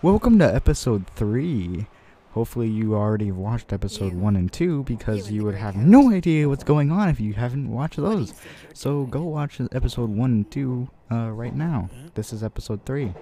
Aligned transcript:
Welcome 0.00 0.38
to 0.38 0.44
episode 0.44 1.08
3. 1.16 1.84
Hopefully, 2.30 2.68
you 2.68 2.94
already 2.94 3.32
watched 3.32 3.72
episode 3.72 4.12
1 4.14 4.36
and 4.36 4.52
2 4.52 4.84
because 4.84 5.28
you 5.28 5.42
would 5.42 5.56
have 5.56 5.74
no 5.74 6.12
idea 6.12 6.48
what's 6.48 6.62
going 6.62 6.92
on 6.92 7.08
if 7.08 7.18
you 7.18 7.32
haven't 7.32 7.68
watched 7.68 7.96
those. 7.96 8.32
So, 8.74 9.06
go 9.06 9.24
watch 9.24 9.60
episode 9.72 10.10
1 10.10 10.30
and 10.30 10.48
2 10.52 10.88
uh, 11.10 11.16
right 11.32 11.52
now. 11.52 11.90
This 12.14 12.32
is 12.32 12.44
episode 12.44 12.84
3. 12.86 13.12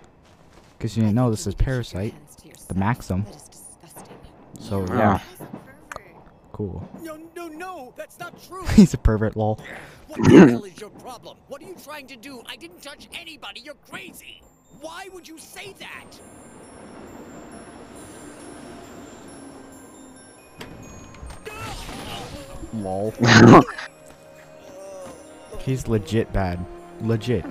Because 0.76 0.94
you 0.98 1.02
didn't 1.02 1.14
know 1.14 1.30
this 1.30 1.46
is 1.46 1.54
Parasyte, 1.54 2.12
the 2.68 2.74
Maxim. 2.74 3.24
So, 4.60 4.84
yeah, 4.88 5.20
cool. 6.52 6.86
No, 7.00 7.18
no, 7.34 7.48
no, 7.48 7.94
that's 7.96 8.18
not 8.18 8.34
true. 8.46 8.66
He's 8.74 8.92
a 8.92 8.98
pervert, 8.98 9.34
lol. 9.34 9.58
What 10.08 10.22
the 10.24 10.46
hell 10.50 10.64
is 10.64 10.78
your 10.78 10.90
problem? 10.90 11.38
What 11.48 11.62
are 11.62 11.66
you 11.66 11.76
trying 11.82 12.06
to 12.08 12.16
do? 12.16 12.42
I 12.46 12.56
didn't 12.56 12.82
touch 12.82 13.08
anybody. 13.18 13.60
You're 13.60 13.76
crazy. 13.88 14.42
Why 14.82 15.08
would 15.14 15.26
you 15.26 15.38
say 15.38 15.74
that? 15.78 16.20
Lol. 22.74 23.12
He's 25.60 25.88
legit 25.88 26.32
bad. 26.32 26.64
Legit. 27.00 27.44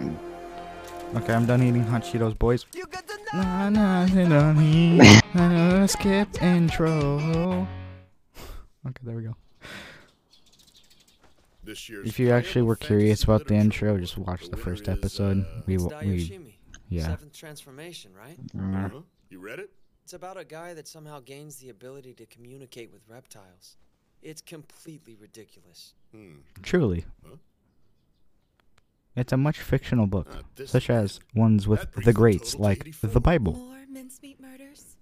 Okay, 1.15 1.33
I'm 1.33 1.45
done 1.45 1.61
eating 1.63 1.83
hot 1.83 2.03
Cheetos, 2.03 2.37
boys. 2.37 2.65
Skip 5.91 6.41
intro. 6.41 7.67
Okay, 8.87 9.01
there 9.03 9.15
we 9.15 9.23
go. 9.23 9.35
This 11.63 11.89
year's 11.89 12.07
If 12.07 12.19
you 12.19 12.31
actually 12.31 12.61
were 12.61 12.75
curious 12.75 13.23
about 13.23 13.47
the 13.47 13.55
intro, 13.55 13.97
just 13.97 14.17
watch 14.17 14.49
the 14.49 14.57
first 14.57 14.87
episode. 14.87 15.41
uh, 15.41 15.61
We, 15.65 15.75
It's 15.75 15.83
w- 15.83 16.11
we, 16.13 16.57
yeah. 16.89 17.07
Seventh 17.07 17.33
transformation, 17.33 18.11
right? 18.13 18.37
Uh-huh. 18.57 19.01
You 19.29 19.39
read 19.39 19.59
it? 19.59 19.71
It's 20.03 20.13
about 20.13 20.37
a 20.37 20.45
guy 20.45 20.75
that 20.75 20.87
somehow 20.87 21.19
gains 21.19 21.57
the 21.57 21.69
ability 21.69 22.13
to 22.15 22.25
communicate 22.27 22.93
with 22.93 23.01
reptiles. 23.09 23.77
It's 24.25 24.41
completely 24.41 25.15
ridiculous. 25.15 25.93
Hmm. 26.11 26.37
truly. 26.63 27.05
Huh? 27.23 27.35
It's 29.15 29.31
a 29.31 29.37
much 29.37 29.59
fictional 29.61 30.07
book, 30.07 30.27
Uh, 30.59 30.65
such 30.65 30.89
as 30.89 31.19
ones 31.35 31.67
with 31.67 31.91
the 31.93 32.01
the 32.01 32.13
greats, 32.13 32.55
like 32.55 32.79
84. 32.81 33.09
the 33.11 33.19
Bible. 33.21 33.53
More 33.53 33.85
mincemeat 33.87 34.39
murders? 34.41 34.97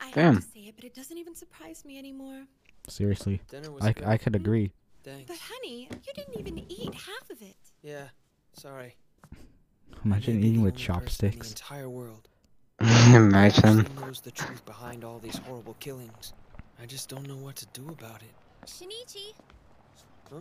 I 0.00 0.12
Damn. 0.12 0.34
hate 0.34 0.42
to 0.42 0.48
say 0.48 0.60
it, 0.60 0.74
but 0.76 0.84
it 0.84 0.94
doesn't 0.94 1.18
even 1.18 1.34
surprise 1.34 1.84
me 1.84 1.98
anymore. 1.98 2.46
Seriously, 2.88 3.40
Dinner 3.50 3.70
I, 3.80 3.92
good. 3.92 4.04
I 4.04 4.16
could 4.16 4.36
agree. 4.36 4.72
Thanks. 5.02 5.26
But 5.26 5.38
honey, 5.38 5.88
you 6.06 6.12
didn't 6.14 6.38
even 6.38 6.58
eat 6.70 6.94
half 6.94 7.28
of 7.30 7.42
it. 7.42 7.56
Yeah, 7.82 8.08
sorry. 8.52 8.94
Imagine 10.04 10.38
eating 10.38 10.62
with 10.62 10.74
only 10.74 10.86
person 10.86 10.94
in 10.94 11.00
chopsticks. 11.00 11.48
The 11.48 11.52
entire 11.54 11.88
world 11.90 12.28
Imagine. 12.80 13.86
knows 14.00 14.20
the 14.20 14.30
truth 14.30 14.64
behind 14.64 15.02
all 15.02 15.18
these 15.18 15.36
horrible 15.38 15.74
killings. 15.80 16.32
I 16.80 16.86
just 16.86 17.08
don't 17.08 17.26
know 17.26 17.36
what 17.36 17.56
to 17.56 17.66
do 17.72 17.88
about 17.88 18.22
it. 18.22 18.66
Shinichi. 18.66 19.32
Huh? 20.30 20.40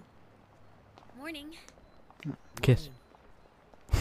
Morning. 1.17 1.55
Kiss. 2.61 2.89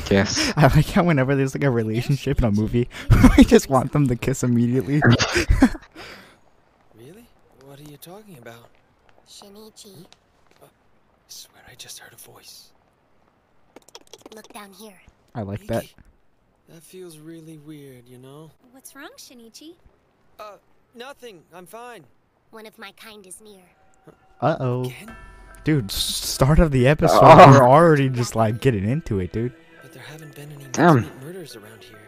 Kiss. 0.06 0.52
I 0.56 0.62
like 0.62 0.86
how 0.86 1.04
whenever 1.04 1.34
there's 1.36 1.54
like 1.54 1.64
a 1.64 1.70
relationship 1.70 2.38
in 2.38 2.44
a 2.44 2.50
movie, 2.50 2.88
I 3.10 3.42
just 3.44 3.68
want 3.68 3.92
them 3.92 4.08
to 4.08 4.16
kiss 4.16 4.42
immediately. 4.42 5.00
Really? 6.96 7.26
What 7.64 7.78
are 7.80 7.90
you 7.90 7.96
talking 7.96 8.38
about? 8.38 8.68
Shinichi, 9.28 10.06
I 10.62 10.66
swear 11.28 11.62
I 11.70 11.74
just 11.74 11.98
heard 11.98 12.12
a 12.12 12.16
voice. 12.16 12.70
look 14.34 14.48
down 14.52 14.72
here. 14.72 15.00
I 15.34 15.42
like 15.42 15.66
that. 15.66 15.84
That 16.68 16.82
feels 16.82 17.18
really 17.18 17.58
weird, 17.58 18.08
you 18.08 18.18
know? 18.18 18.50
What's 18.72 18.94
wrong, 18.96 19.10
Shinichi? 19.18 19.74
Uh, 20.38 20.56
nothing. 20.94 21.42
I'm 21.52 21.66
fine. 21.66 22.04
One 22.54 22.66
of 22.66 22.78
my 22.78 22.92
kind 22.92 23.26
is 23.26 23.40
near. 23.40 23.64
Uh 24.40 24.56
oh. 24.60 24.92
Dude, 25.64 25.90
start 25.90 26.60
of 26.60 26.70
the 26.70 26.86
episode, 26.86 27.18
Oh. 27.20 27.50
we're 27.50 27.68
already 27.68 28.08
just 28.08 28.36
like 28.36 28.60
getting 28.60 28.88
into 28.88 29.18
it, 29.18 29.32
dude. 29.32 29.52
But 29.82 29.92
there 29.92 30.04
haven't 30.04 30.36
been 30.36 30.52
any 30.52 30.64
Damn. 30.70 30.94
mincemeat 31.00 31.20
murders 31.24 31.56
around 31.56 31.82
here. 31.82 31.98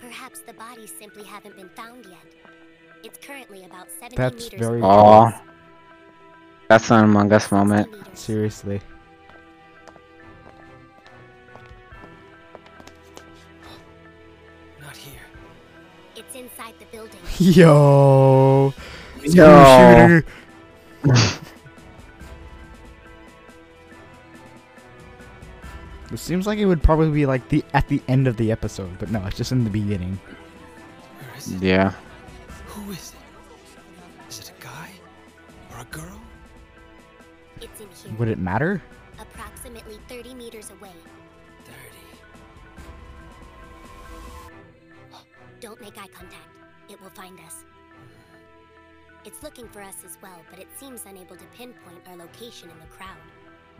Perhaps 0.00 0.40
the 0.46 0.54
bodies 0.54 0.94
simply 0.98 1.24
haven't 1.24 1.56
been 1.56 1.68
found 1.76 2.06
yet. 2.06 2.24
It's 3.04 3.18
currently 3.18 3.66
about 3.66 3.88
70 4.00 4.16
That's 4.16 4.44
meters 4.44 4.58
very 4.58 4.78
away. 4.80 4.88
Aw. 4.88 5.42
That's 6.70 6.90
an 6.90 7.04
Among 7.04 7.30
Us 7.34 7.52
moment. 7.52 8.16
Seriously. 8.16 8.80
Not 14.80 14.96
here. 14.96 15.20
It's 16.16 16.34
inside 16.34 16.74
the 16.78 16.86
building. 16.86 17.20
Yo. 17.38 18.39
School 19.20 19.34
Yo. 19.34 20.22
shooter. 20.22 20.24
It 26.12 26.18
seems 26.18 26.46
like 26.46 26.58
it 26.58 26.66
would 26.66 26.82
probably 26.82 27.10
be 27.10 27.24
like 27.26 27.48
the 27.50 27.64
at 27.72 27.86
the 27.88 28.02
end 28.08 28.26
of 28.26 28.36
the 28.36 28.50
episode, 28.50 28.98
but 28.98 29.10
no, 29.10 29.24
it's 29.26 29.36
just 29.36 29.52
in 29.52 29.62
the 29.62 29.70
beginning. 29.70 30.18
Where 31.20 31.36
is 31.36 31.52
it? 31.52 31.62
Yeah. 31.62 31.92
Who 32.66 32.90
is 32.90 33.12
it? 33.14 34.28
Is 34.28 34.40
it 34.40 34.52
a 34.58 34.62
guy? 34.62 34.90
Or 35.72 35.80
a 35.80 35.84
girl? 35.84 36.20
It's 37.60 37.80
in 37.80 37.88
here. 37.88 38.18
Would 38.18 38.28
it 38.28 38.38
matter? 38.38 38.82
Approximately 39.20 40.00
30 40.08 40.34
meters 40.34 40.70
away. 40.70 40.90
30. 41.64 41.76
Don't 45.60 45.80
make 45.80 45.96
eye 45.96 46.08
contact. 46.08 46.48
It 46.88 47.00
will 47.00 47.10
find 47.10 47.38
us. 47.46 47.64
It's 49.24 49.42
looking 49.42 49.68
for 49.68 49.82
us 49.82 49.96
as 50.04 50.16
well, 50.22 50.40
but 50.48 50.58
it 50.58 50.68
seems 50.78 51.04
unable 51.06 51.36
to 51.36 51.44
pinpoint 51.54 51.98
our 52.08 52.16
location 52.16 52.70
in 52.70 52.78
the 52.80 52.86
crowd. 52.86 53.18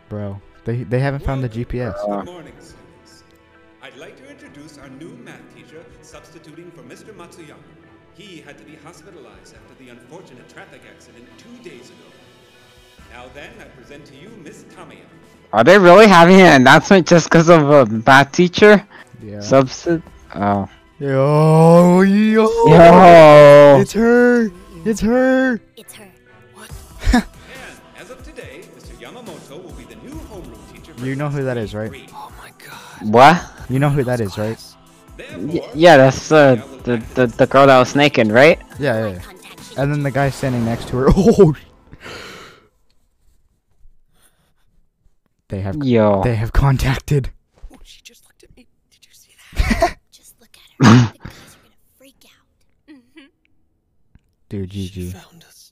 Bro, 0.07 0.39
they 0.65 0.83
they 0.83 0.99
haven't 0.99 1.23
found 1.23 1.43
the 1.43 1.49
GPS. 1.49 1.95
Good 2.05 2.25
morning, 2.25 2.53
students. 2.59 3.23
I'd 3.81 3.97
like 3.97 4.15
to 4.17 4.29
introduce 4.29 4.77
our 4.77 4.89
new 4.89 5.09
math 5.25 5.41
teacher 5.55 5.83
substituting 6.03 6.69
for 6.71 6.83
Mr. 6.83 7.11
Matsuyama. 7.15 7.57
He 8.13 8.41
had 8.41 8.57
to 8.59 8.63
be 8.63 8.75
hospitalized 8.75 9.55
after 9.55 9.83
the 9.83 9.89
unfortunate 9.89 10.47
traffic 10.47 10.81
accident 10.87 11.25
two 11.39 11.57
days 11.67 11.89
ago. 11.89 12.09
Now 13.11 13.25
then, 13.33 13.49
I 13.59 13.63
present 13.63 14.05
to 14.05 14.15
you 14.15 14.29
Miss 14.43 14.63
Tamiya. 14.75 15.05
Are 15.53 15.63
they 15.63 15.79
really 15.79 16.07
having 16.07 16.39
an 16.39 16.61
announcement 16.61 17.07
just 17.07 17.29
because 17.29 17.49
of 17.49 17.67
a 17.69 17.85
bad 17.87 18.31
teacher? 18.31 18.85
Yeah. 19.23 19.39
Substitute? 19.39 20.03
Oh. 20.35 20.69
Yo, 20.99 22.01
yo. 22.01 22.47
Yo. 22.67 23.79
It's 23.81 23.93
her. 23.93 24.51
It's 24.83 24.99
her. 25.01 25.59
It's 25.77 25.93
her. 25.93 26.09
What? 26.55 26.71
and 27.13 27.23
as 27.97 28.09
of 28.09 28.23
today, 28.23 28.61
Mr. 28.75 28.95
Yamamoto 28.99 29.63
will 29.63 29.71
be 29.73 29.83
the 29.83 29.95
new 29.97 30.13
homeroom 30.29 30.73
teacher. 30.73 30.93
for 30.93 31.05
You 31.05 31.15
know 31.15 31.29
who 31.29 31.43
that 31.43 31.57
is, 31.57 31.73
right? 31.75 31.91
Oh 32.13 32.31
my 32.37 32.51
god. 32.57 33.13
What? 33.13 33.69
You 33.69 33.79
know 33.79 33.89
who 33.89 34.03
that 34.03 34.19
is, 34.19 34.37
right? 34.37 34.59
Y- 35.37 35.69
yeah, 35.75 35.97
that's 35.97 36.31
uh, 36.31 36.55
the, 36.83 36.97
the 37.13 37.27
the 37.27 37.45
girl 37.47 37.67
that 37.67 37.77
was 37.77 37.95
naked, 37.95 38.27
right? 38.31 38.59
Yeah, 38.79 39.07
yeah. 39.09 39.13
Yeah. 39.13 39.81
And 39.81 39.91
then 39.93 40.03
the 40.03 40.11
guy 40.11 40.29
standing 40.29 40.65
next 40.65 40.87
to 40.89 40.97
her. 40.97 41.07
Oh. 41.15 41.53
They 45.49 45.59
have 45.61 45.75
Yo. 45.83 46.23
they 46.23 46.35
have 46.35 46.53
contacted. 46.53 47.29
Oh, 47.71 47.77
she 47.83 48.01
just 48.01 48.23
looked 48.25 48.43
at 48.43 48.55
me. 48.55 48.67
Did 48.89 49.05
you 49.05 49.11
see 49.13 49.35
that? 49.55 49.97
Just 50.11 50.39
look 50.39 50.55
at 50.55 50.85
her. 50.87 51.11
the 51.11 51.17
guys 51.19 51.27
are 51.27 51.59
gonna 51.59 51.75
freak 51.97 52.23
out. 52.25 52.95
Mm-hmm. 52.95 53.25
Dude, 54.51 54.73
She 54.73 54.89
GG. 54.89 55.13
found 55.13 55.45
us. 55.45 55.71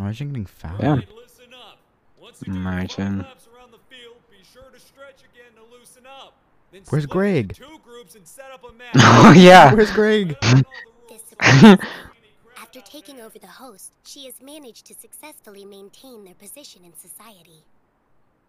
Imagine 0.00 0.28
getting 0.30 0.46
found. 0.46 0.82
Yeah. 0.82 0.94
Listen 1.14 1.54
up. 1.54 1.78
Once 2.20 2.42
again, 2.42 2.56
Imagine. 2.56 3.20
around 3.20 3.70
the 3.70 3.78
field. 3.88 4.16
Be 4.28 4.38
sure 4.52 4.64
to 4.72 4.80
stretch 4.80 5.20
again 5.20 5.52
to 5.54 5.62
loosen 5.72 6.04
up. 6.04 6.34
Then 6.72 6.82
Where's 6.88 7.06
Greg? 7.06 7.54
Two 7.54 7.78
groups 7.84 8.16
and 8.16 8.26
set 8.26 8.50
up 8.52 8.64
a. 8.64 8.68
Oh 8.96 9.32
yeah. 9.36 9.72
Where's 9.72 9.92
Greg? 9.92 10.36
After 11.40 12.80
taking 12.84 13.20
over 13.20 13.38
the 13.38 13.46
host, 13.46 13.92
she 14.04 14.24
has 14.26 14.34
managed 14.42 14.86
to 14.86 14.94
successfully 14.94 15.64
maintain 15.64 16.24
their 16.24 16.34
position 16.34 16.82
in 16.84 16.92
society. 16.96 17.62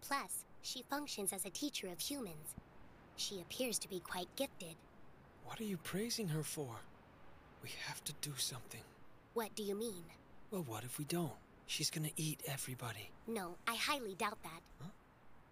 Plus, 0.02 0.46
she 0.64 0.84
functions 0.90 1.32
as 1.32 1.46
a 1.46 1.50
teacher 1.52 1.88
of 1.90 2.00
humans. 2.00 2.56
She 3.18 3.40
appears 3.40 3.78
to 3.80 3.88
be 3.90 4.00
quite 4.00 4.28
gifted. 4.36 4.76
What 5.46 5.60
are 5.62 5.64
you 5.66 5.78
praising 5.78 6.30
her 6.30 6.42
for? 6.44 6.70
We 7.62 7.70
have 7.88 8.04
to 8.06 8.14
do 8.22 8.32
something. 8.38 8.82
What 9.34 9.56
do 9.56 9.64
you 9.64 9.76
mean? 9.76 10.04
Well, 10.52 10.64
what 10.64 10.84
if 10.84 10.98
we 10.98 11.06
don't? 11.06 11.32
She's 11.68 11.90
gonna 11.90 12.10
eat 12.18 12.42
everybody. 12.48 13.10
No, 13.28 13.56
I 13.68 13.76
highly 13.76 14.16
doubt 14.16 14.42
that. 14.44 14.60
Huh? 14.82 14.90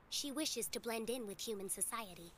She 0.10 0.32
wishes 0.32 0.68
to 0.68 0.80
blend 0.80 1.10
in 1.10 1.28
with 1.28 1.40
human 1.40 1.70
society. 1.70 2.34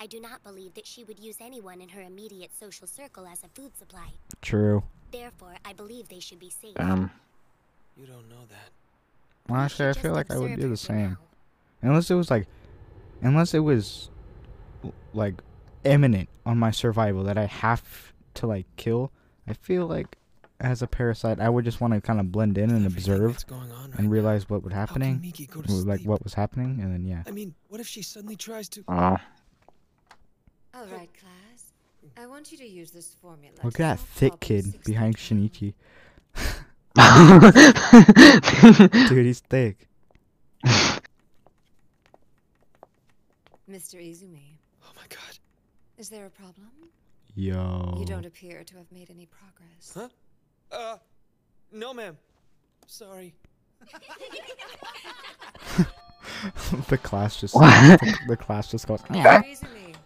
I 0.00 0.06
do 0.06 0.20
not 0.20 0.44
believe 0.44 0.74
that 0.74 0.86
she 0.86 1.04
would 1.04 1.18
use 1.18 1.36
anyone 1.40 1.80
in 1.80 1.88
her 1.88 2.02
immediate 2.02 2.50
social 2.58 2.86
circle 2.86 3.26
as 3.26 3.42
a 3.42 3.48
food 3.48 3.76
supply. 3.76 4.08
True. 4.42 4.82
Therefore, 5.10 5.54
I 5.64 5.72
believe 5.72 6.08
they 6.08 6.20
should 6.20 6.38
be 6.38 6.50
safe. 6.50 6.74
Damn. 6.74 7.10
You 7.96 8.06
don't 8.06 8.28
know 8.28 8.44
that. 8.50 8.70
Well, 9.48 9.60
actually, 9.60 9.88
I 9.88 9.92
feel 9.94 10.12
like 10.12 10.30
I 10.30 10.38
would 10.38 10.60
do 10.60 10.68
the 10.68 10.76
same. 10.76 11.10
now. 11.10 11.18
Unless 11.82 12.10
it 12.10 12.14
was 12.14 12.30
like, 12.30 12.46
unless 13.22 13.54
it 13.54 13.60
was, 13.60 14.10
like, 15.14 15.40
imminent 15.84 16.28
on 16.44 16.58
my 16.58 16.70
survival 16.70 17.24
that 17.24 17.38
I 17.38 17.46
have 17.46 18.12
to 18.34 18.46
like 18.46 18.66
kill, 18.76 19.10
I 19.46 19.54
feel 19.54 19.86
like 19.86 20.16
as 20.60 20.82
a 20.82 20.86
parasite, 20.86 21.40
I 21.40 21.48
would 21.48 21.64
just 21.64 21.80
want 21.80 21.94
to 21.94 22.00
kind 22.00 22.18
of 22.20 22.32
blend 22.32 22.58
in 22.58 22.70
and 22.70 22.86
observe 22.86 23.32
that's 23.32 23.44
going 23.44 23.70
on 23.70 23.90
right 23.90 23.98
and 23.98 24.08
now, 24.08 24.12
realize 24.12 24.48
what 24.50 24.62
was 24.64 24.72
how 24.72 24.80
happening, 24.80 25.20
Miki 25.20 25.46
go 25.46 25.62
to 25.62 25.72
like 25.72 25.98
sleep? 26.00 26.08
what 26.08 26.24
was 26.24 26.34
happening, 26.34 26.80
and 26.80 26.92
then 26.92 27.04
yeah. 27.04 27.22
I 27.26 27.30
mean, 27.30 27.54
what 27.68 27.80
if 27.80 27.86
she 27.86 28.02
suddenly 28.02 28.36
tries 28.36 28.68
to? 28.70 28.82
Oh. 28.88 29.16
All 30.74 30.86
right, 30.86 31.08
class. 31.14 31.72
I 32.16 32.26
want 32.26 32.50
you 32.52 32.58
to 32.58 32.66
use 32.66 32.90
this 32.90 33.14
formula. 33.22 33.54
Look 33.62 33.74
at 33.74 33.78
that 33.78 34.00
thick 34.00 34.38
kid 34.40 34.82
behind 34.84 35.16
Shinichi. 35.16 35.74
Dude, 39.08 39.26
he's 39.26 39.40
thick. 39.40 39.88
Mr. 43.70 43.96
Izumi, 44.00 44.56
Oh 44.82 44.92
my 44.96 45.02
god. 45.08 45.38
is 45.98 46.08
there 46.08 46.26
a 46.26 46.30
problem? 46.30 46.70
Yo. 47.34 47.96
You 47.98 48.06
don't 48.06 48.26
appear 48.26 48.64
to 48.64 48.76
have 48.76 48.90
made 48.90 49.10
any 49.10 49.26
progress. 49.26 49.92
Huh? 49.94 50.08
Uh, 50.70 50.96
no, 51.72 51.92
ma'am. 51.94 52.16
Sorry. 52.86 53.34
the 56.88 56.98
class 56.98 57.40
just 57.40 57.54
What? 57.54 58.00
the, 58.00 58.16
the 58.28 58.36
class 58.36 58.70
just 58.70 58.86
goes. 58.86 59.00
Mr. 59.02 59.44
Izumi, 59.44 59.96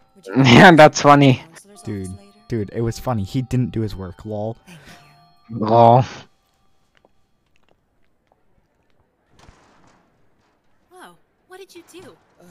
Yeah, 0.47 0.65
mind 0.65 0.79
that's 0.79 1.01
funny. 1.03 1.43
Dude, 1.85 2.11
dude, 2.49 2.71
it 2.73 2.81
was 2.83 2.99
funny. 2.99 3.25
He 3.25 3.43
didn't 3.43 3.71
do 3.71 3.81
his 3.81 3.97
work. 3.97 4.25
Lol. 4.25 4.57
Thank 4.67 4.79
you. 5.61 5.67
Lol. 5.67 6.05
Whoa, 10.91 11.17
what 11.49 11.59
did 11.59 11.75
you 11.75 11.83
do? 11.93 12.17
Uh, 12.41 12.45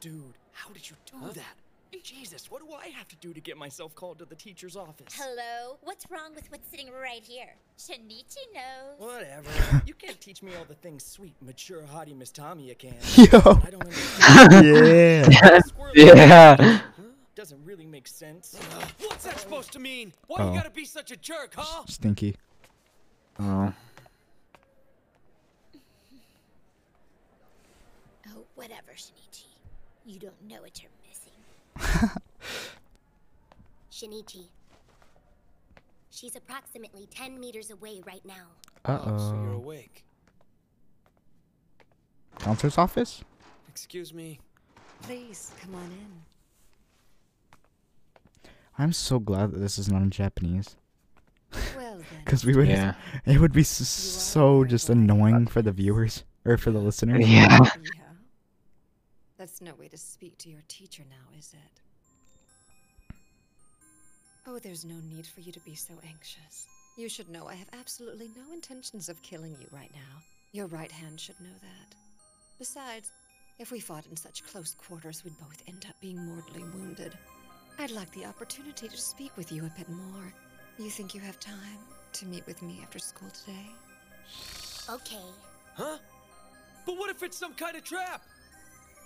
dude, 0.00 0.22
how 0.52 0.70
did 0.70 0.88
you 0.88 0.96
do 1.06 1.32
that? 1.34 1.56
Jesus, 2.02 2.50
what 2.50 2.62
do 2.62 2.72
I 2.74 2.88
have 2.88 3.06
to 3.08 3.16
do 3.16 3.32
to 3.34 3.40
get 3.40 3.56
myself 3.56 3.94
called 3.94 4.18
to 4.20 4.24
the 4.24 4.34
teacher's 4.34 4.76
office? 4.76 5.14
Hello? 5.14 5.78
What's 5.82 6.10
wrong 6.10 6.34
with 6.34 6.50
what's 6.50 6.68
sitting 6.70 6.90
right 6.90 7.22
here? 7.22 7.54
Shinichi 7.78 8.36
knows. 8.54 8.98
Whatever. 8.98 9.50
you 9.86 9.94
can't 9.94 10.20
teach 10.20 10.42
me 10.42 10.52
all 10.56 10.64
the 10.64 10.74
things 10.74 11.04
sweet, 11.04 11.34
mature, 11.42 11.84
haughty 11.84 12.14
Miss 12.14 12.30
Tamiya 12.30 12.74
can. 12.74 12.94
Yo. 13.16 13.38
I 13.38 13.70
don't 13.70 13.82
understand. 13.82 15.32
Yeah. 15.34 15.60
Yeah. 15.94 16.80
Doesn't 17.34 17.64
really 17.64 17.86
make 17.86 18.08
sense. 18.08 18.54
Uh, 18.54 18.84
what's 19.00 19.24
that 19.24 19.38
supposed 19.40 19.72
to 19.72 19.78
mean? 19.78 20.12
Why 20.26 20.38
Oh. 20.40 20.50
you 20.52 20.56
gotta 20.58 20.70
be 20.70 20.84
such 20.84 21.10
a 21.10 21.16
jerk, 21.16 21.54
huh? 21.56 21.84
Stinky. 21.88 22.36
Oh. 23.38 23.72
Oh, 28.28 28.44
whatever, 28.54 28.92
Shinichi. 28.96 29.44
You 30.04 30.18
don't 30.18 30.42
know 30.48 30.60
what 30.62 30.82
you're 30.82 30.90
missing. 30.90 31.01
Shinichi. 33.90 34.46
She's 36.10 36.36
approximately 36.36 37.06
10 37.10 37.38
meters 37.40 37.70
away 37.70 38.00
right 38.06 38.24
now. 38.24 38.46
Uh 38.84 38.98
Oh, 39.04 39.18
so 39.18 39.34
you're 39.42 39.52
awake. 39.54 40.04
Counselor's 42.38 42.78
office? 42.78 43.22
Excuse 43.68 44.12
me. 44.12 44.40
Please, 45.02 45.52
come 45.60 45.74
on 45.74 45.84
in. 45.90 46.12
I'm 48.78 48.92
so 48.92 49.18
glad 49.18 49.52
that 49.52 49.58
this 49.58 49.78
is 49.78 49.88
not 49.90 50.02
in 50.02 50.10
Japanese. 50.10 50.76
Well 51.76 51.96
then. 51.96 52.04
Because 52.24 52.44
we 52.44 52.54
would, 52.56 52.68
Yeah. 52.68 52.94
it 53.26 53.38
would 53.40 53.52
be 53.52 53.60
s- 53.62 53.68
so 53.88 54.64
just 54.64 54.88
annoying 54.88 55.46
for 55.46 55.60
the 55.62 55.72
viewers 55.72 56.24
or 56.44 56.56
for 56.56 56.70
the 56.70 56.78
listeners. 56.78 57.28
Yeah. 57.28 57.58
Yeah. 59.42 59.46
That's 59.46 59.60
no 59.60 59.74
way 59.74 59.88
to 59.88 59.98
speak 59.98 60.38
to 60.38 60.48
your 60.48 60.62
teacher 60.68 61.02
now, 61.10 61.36
is 61.36 61.52
it? 61.52 61.80
Oh, 64.46 64.60
there's 64.60 64.84
no 64.84 64.94
need 65.10 65.26
for 65.26 65.40
you 65.40 65.50
to 65.50 65.60
be 65.60 65.74
so 65.74 65.94
anxious. 66.08 66.68
You 66.96 67.08
should 67.08 67.28
know 67.28 67.48
I 67.48 67.54
have 67.54 67.68
absolutely 67.72 68.30
no 68.36 68.52
intentions 68.52 69.08
of 69.08 69.20
killing 69.22 69.56
you 69.60 69.66
right 69.72 69.90
now. 69.92 70.22
Your 70.52 70.68
right 70.68 70.92
hand 70.92 71.18
should 71.18 71.40
know 71.40 71.56
that. 71.60 71.96
Besides, 72.60 73.10
if 73.58 73.72
we 73.72 73.80
fought 73.80 74.06
in 74.06 74.16
such 74.16 74.44
close 74.46 74.74
quarters, 74.74 75.24
we'd 75.24 75.38
both 75.38 75.60
end 75.66 75.86
up 75.88 76.00
being 76.00 76.24
mortally 76.24 76.62
wounded. 76.74 77.12
I'd 77.80 77.90
like 77.90 78.12
the 78.12 78.26
opportunity 78.26 78.86
to 78.86 78.96
speak 78.96 79.36
with 79.36 79.50
you 79.50 79.64
a 79.64 79.72
bit 79.76 79.88
more. 79.88 80.32
You 80.78 80.88
think 80.88 81.16
you 81.16 81.20
have 81.20 81.40
time 81.40 81.80
to 82.12 82.26
meet 82.26 82.46
with 82.46 82.62
me 82.62 82.78
after 82.80 83.00
school 83.00 83.30
today? 83.30 83.74
Okay. 84.88 85.24
Huh? 85.74 85.98
But 86.86 86.96
what 86.96 87.10
if 87.10 87.24
it's 87.24 87.38
some 87.38 87.54
kind 87.54 87.76
of 87.76 87.82
trap? 87.82 88.22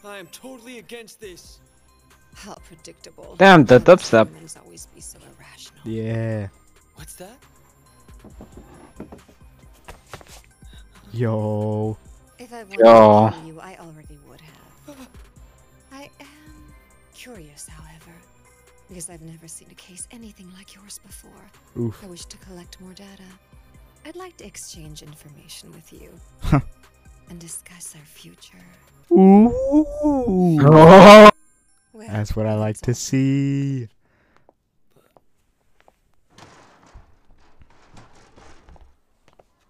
I 0.07 0.19
am 0.19 0.27
totally 0.29 0.79
against 0.79 1.21
this. 1.21 1.59
How 2.35 2.55
predictable. 2.67 3.35
Damn, 3.39 3.65
the 3.65 3.79
How 3.79 3.93
must 3.93 4.13
dubstep. 4.13 4.63
always 4.63 4.87
be 4.87 5.01
so 5.01 5.19
irrational. 5.19 5.81
Yeah. 5.85 6.49
What's 6.95 7.15
that? 7.15 7.39
Yo. 11.13 11.97
If 12.39 12.53
I 12.53 12.65
wanted 12.65 12.79
Yo. 12.85 13.31
to 13.41 13.47
you, 13.47 13.61
I 13.61 13.77
already 13.81 14.19
would 14.29 14.41
have. 14.41 15.09
I 15.93 16.11
am 16.21 16.27
curious, 17.15 17.67
however, 17.69 18.15
because 18.89 19.09
I've 19.09 19.23
never 19.23 19.49
seen 19.49 19.69
a 19.71 19.75
case 19.75 20.07
anything 20.11 20.53
like 20.53 20.75
yours 20.75 21.01
before. 21.05 21.51
Oof. 21.79 21.99
I 22.05 22.07
wish 22.07 22.27
to 22.27 22.37
collect 22.39 22.81
more 22.81 22.93
data. 22.93 23.25
I'd 24.05 24.17
like 24.17 24.37
to 24.37 24.47
exchange 24.47 25.03
information 25.03 25.73
with 25.73 25.93
you 25.93 26.11
and 27.31 27.41
discuss 27.41 27.95
our 27.97 28.05
future. 28.05 28.65
Ooh. 29.13 29.53
Oh. 30.63 31.31
That's 31.95 32.35
what 32.37 32.47
I 32.47 32.55
like 32.55 32.77
to 32.83 32.95
see. 32.95 33.89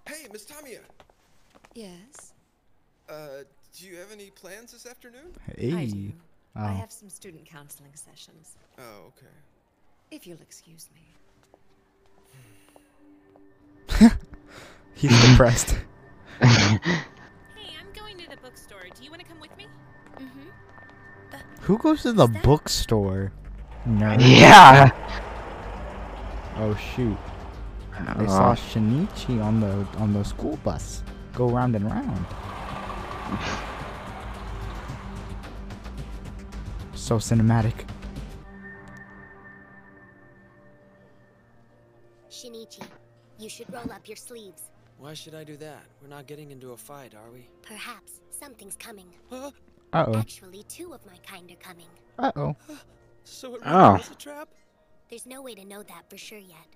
Hey, 0.09 0.27
Miss 0.33 0.45
Tamiya. 0.45 0.81
Yes, 1.75 2.33
Uh, 3.09 3.45
do 3.79 3.87
you 3.87 3.97
have 3.99 4.11
any 4.11 4.31
plans 4.31 4.73
this 4.73 4.85
afternoon? 4.85 5.33
Hey. 5.57 5.73
I 5.75 5.87
do. 5.87 6.13
I 6.57 6.71
Oh. 6.73 6.75
have 6.75 6.91
some 6.91 7.09
student 7.09 7.45
counseling 7.47 7.95
sessions. 7.95 8.57
Oh, 8.79 9.05
okay. 9.09 9.27
If 10.11 10.27
you'll 10.27 10.41
excuse 10.41 10.89
me. 10.93 11.15
He's 14.95 15.21
depressed. 15.31 15.77
Who 21.67 21.79
goes 21.79 22.03
to 22.03 22.13
the 22.13 22.29
bookstore? 22.29 23.33
Nerd. 23.87 24.21
Yeah. 24.21 24.91
Oh 26.59 26.75
shoot. 26.77 27.19
Uh, 27.97 28.15
they 28.15 28.27
saw 28.27 28.53
Oh. 28.53 28.55
Shinichi 28.55 29.43
on 29.43 29.61
the 29.61 29.87
on 29.99 30.13
the 30.13 30.23
school 30.25 30.57
bus. 30.65 31.03
Go 31.35 31.49
round 31.51 31.75
and 31.77 31.85
round. 31.85 32.27
So 36.95 37.17
cinematic. 37.19 37.75
Shinichi, 42.31 42.83
you 43.39 43.49
should 43.49 43.73
roll 43.73 43.91
up 43.93 44.07
your 44.09 44.17
sleeves. 44.17 44.71
Why 44.99 45.15
should 45.15 45.35
I 45.35 45.45
do 45.45 45.57
that? 45.59 45.85
We're 46.03 46.09
not 46.09 46.27
getting 46.27 46.51
into 46.51 46.73
a 46.73 46.77
fight, 46.77 47.15
are 47.15 47.31
we? 47.33 47.49
Perhaps 47.63 48.21
something's 48.31 48.77
coming. 48.77 49.07
Huh? 49.31 49.51
Uh 49.97 50.05
oh. 50.09 50.15
Actually, 50.19 50.63
two 50.65 50.93
of 50.93 51.05
my 51.07 51.17
kind 51.27 51.51
are 51.51 51.57
coming. 51.57 51.87
Uh 52.19 52.33
oh. 52.37 52.57
So 53.25 53.57
it 53.57 53.61
really 53.63 53.73
Oh. 53.75 53.93
was 53.95 54.09
a 54.11 54.15
trap? 54.15 54.49
There's 55.11 55.27
no 55.27 55.43
way 55.43 55.55
to 55.57 55.65
know 55.65 55.83
that 55.83 56.09
for 56.09 56.17
sure 56.17 56.39
yet. 56.39 56.69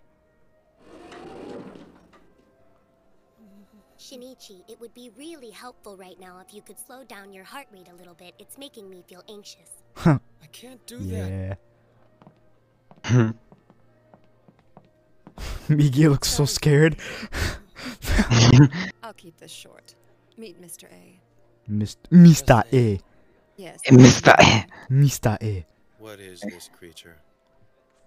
Shinichi, 3.99 4.63
it 4.69 4.81
would 4.81 4.93
be 4.95 5.11
really 5.17 5.51
helpful 5.51 5.97
right 5.97 6.19
now 6.19 6.41
if 6.45 6.53
you 6.55 6.63
could 6.63 6.79
slow 6.79 7.05
down 7.05 7.33
your 7.33 7.45
heart 7.45 7.67
rate 7.73 7.87
a 7.93 7.95
little 7.95 8.15
bit. 8.15 8.35
It's 8.39 8.57
making 8.59 8.89
me 8.89 9.05
feel 9.07 9.23
anxious. 9.29 9.83
I 10.05 10.19
can't 10.51 10.85
do 10.87 10.99
that. 10.99 11.59
Yeah. 13.05 13.33
Migi 15.69 16.09
looks 16.11 16.29
so 16.29 16.45
scared. 16.47 16.97
I'll 19.03 19.13
keep 19.15 19.39
this 19.39 19.53
short. 19.53 19.95
Meet 20.37 20.61
Mr. 20.61 20.85
A. 20.91 21.21
Mist- 21.69 22.11
Mr. 22.11 22.65
A. 22.73 22.99
Yes. 23.61 23.81
Mr. 23.91 24.35
Mr. 24.91 25.37
A. 25.43 25.67
What 25.99 26.19
is 26.19 26.41
this 26.41 26.71
creature? 26.73 27.19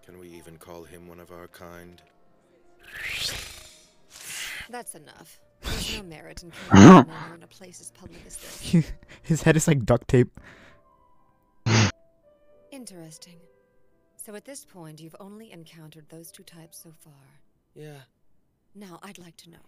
Can 0.03 0.17
we 0.17 0.27
even 0.29 0.57
call 0.57 0.83
him 0.83 1.07
one 1.07 1.19
of 1.19 1.31
our 1.31 1.47
kind? 1.47 2.01
That's 4.71 4.95
enough. 4.95 5.39
There's 5.61 5.97
no 5.97 6.03
merit 6.03 6.41
in 6.41 6.51
killing 6.71 6.87
a 6.87 7.05
man 7.05 7.33
in 7.35 7.43
a 7.43 7.47
place 7.47 7.79
as 7.81 7.91
public 7.91 8.19
as 8.25 8.37
this. 8.37 8.91
His 9.21 9.43
head 9.43 9.55
is 9.55 9.67
like 9.67 9.85
duct 9.85 10.07
tape. 10.07 10.39
Interesting. 12.71 13.37
So 14.15 14.33
at 14.33 14.45
this 14.45 14.65
point, 14.65 14.99
you've 14.99 15.15
only 15.19 15.51
encountered 15.51 16.09
those 16.09 16.31
two 16.31 16.43
types 16.43 16.79
so 16.81 16.91
far. 16.99 17.13
Yeah. 17.75 18.01
Now, 18.73 18.99
I'd 19.03 19.19
like 19.19 19.37
to 19.37 19.51
know, 19.51 19.67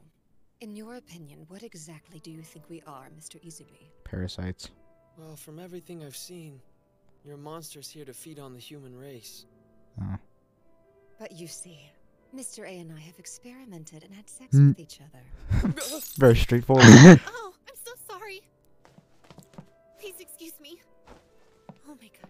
in 0.62 0.76
your 0.76 0.96
opinion, 0.96 1.46
what 1.48 1.62
exactly 1.62 2.20
do 2.22 2.32
you 2.32 2.42
think 2.42 2.72
we 2.72 2.82
are, 2.88 3.10
Mr. 3.16 3.36
Izumi? 3.46 3.92
Parasites. 4.04 4.72
Well, 5.18 5.36
from 5.36 5.60
everything 5.60 6.04
I've 6.04 6.16
seen, 6.18 6.60
Your 7.26 7.38
monster's 7.38 7.90
here 7.90 8.06
to 8.06 8.14
feed 8.14 8.38
on 8.38 8.54
the 8.54 8.60
human 8.60 8.96
race. 8.96 9.46
Oh. 10.00 10.16
But 11.18 11.32
you 11.32 11.48
see, 11.48 11.80
Mr. 12.36 12.60
A 12.66 12.80
and 12.80 12.92
I 12.92 13.00
have 13.00 13.18
experimented 13.18 14.04
and 14.04 14.14
had 14.14 14.30
sex 14.30 14.56
Mm. 14.56 14.68
with 14.68 14.80
each 14.80 15.00
other. 15.02 15.72
Very 16.20 16.36
straightforward. 16.36 16.86
Oh, 17.28 17.54
I'm 17.68 17.76
so 17.84 17.94
sorry. 18.08 18.42
Please 20.00 20.20
excuse 20.20 20.54
me. 20.62 20.80
Oh 21.90 21.96
my 22.00 22.10
god. 22.22 22.30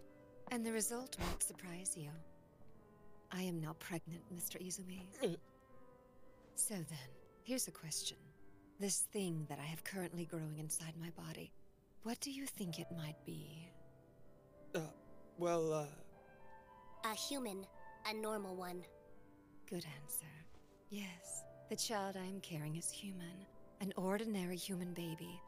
And 0.52 0.66
the 0.66 0.72
result 0.72 1.18
won't 1.20 1.44
surprise 1.44 1.98
you. 1.98 2.10
I 3.34 3.42
am 3.42 3.60
now 3.60 3.74
pregnant, 3.80 4.22
Mr. 4.34 4.66
Izumi. 4.66 5.02
so 6.56 6.76
then, 6.76 7.10
here's 7.44 7.68
a 7.68 7.72
question. 7.72 8.18
This 8.80 9.00
thing 9.12 9.46
that 9.50 9.60
I 9.60 9.66
have 9.66 9.84
currently 9.84 10.24
growing 10.24 10.58
inside 10.58 10.94
my 11.02 11.10
body, 11.22 11.52
what 12.06 12.20
do 12.22 12.30
you 12.32 12.46
think 12.46 12.80
it 12.80 12.88
might 12.96 13.18
be? 13.26 13.68
Uh, 14.76 14.80
well, 15.40 15.74
uh, 15.74 17.10
A 17.12 17.16
human, 17.16 17.66
a 18.08 18.14
normal 18.14 18.56
one. 18.56 18.84
Good 19.68 19.86
answer. 20.02 20.26
Yes, 20.90 21.44
the 21.70 21.76
child 21.76 22.16
I 22.16 22.26
am 22.26 22.40
carrying 22.42 22.76
is 22.76 22.90
human. 22.92 23.46
An 23.82 23.92
ordinary 23.98 24.56
human 24.56 24.94
baby. 24.94 25.42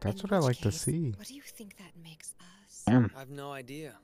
That's 0.00 0.22
In 0.22 0.28
what 0.28 0.32
I 0.32 0.38
which 0.38 0.46
like 0.64 0.72
to 0.72 0.72
see. 0.72 1.10
What 1.16 1.26
do 1.26 1.34
you 1.34 1.42
think 1.42 1.76
that 1.78 1.92
makes 2.02 2.32
us? 2.40 2.84
I've 3.16 3.30
no 3.30 3.50
idea. 3.52 3.94